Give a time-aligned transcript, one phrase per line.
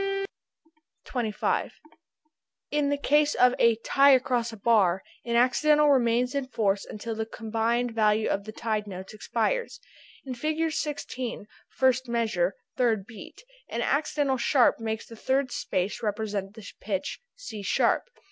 [0.01, 0.25] [Illustration:
[0.63, 1.13] Fig.
[1.13, 1.81] 14.] [Illustration: Fig.
[2.71, 2.81] 15.] 25.
[2.83, 7.13] In the case of a tie across a bar an accidental remains in force until
[7.13, 9.79] the combined value of the tied notes expires.
[10.25, 10.71] In Fig.
[10.71, 17.19] 16 first measure, third beat, an accidental sharp makes the third space represent the pitch
[17.35, 18.05] C sharp.